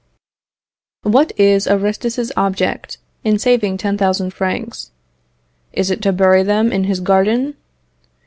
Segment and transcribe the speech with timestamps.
[1.03, 4.89] What is Aristus's object in saving 10,000 francs?
[5.73, 7.55] Is it to bury them in his garden?